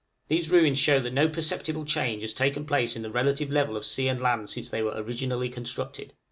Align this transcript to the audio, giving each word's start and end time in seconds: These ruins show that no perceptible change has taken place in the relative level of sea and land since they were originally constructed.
These 0.29 0.49
ruins 0.49 0.79
show 0.79 0.99
that 0.99 1.13
no 1.13 1.29
perceptible 1.29 1.85
change 1.85 2.23
has 2.23 2.33
taken 2.33 2.65
place 2.65 2.95
in 2.95 3.03
the 3.03 3.11
relative 3.11 3.51
level 3.51 3.77
of 3.77 3.85
sea 3.85 4.07
and 4.07 4.19
land 4.19 4.49
since 4.49 4.67
they 4.67 4.81
were 4.81 4.99
originally 4.99 5.47
constructed. 5.47 6.13